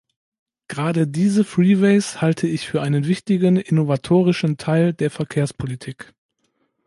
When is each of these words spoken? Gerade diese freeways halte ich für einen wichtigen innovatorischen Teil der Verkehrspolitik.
Gerade 0.67 1.05
diese 1.07 1.43
freeways 1.43 2.21
halte 2.23 2.47
ich 2.47 2.67
für 2.67 2.81
einen 2.81 3.05
wichtigen 3.05 3.57
innovatorischen 3.57 4.57
Teil 4.57 4.93
der 4.93 5.11
Verkehrspolitik. 5.11 6.15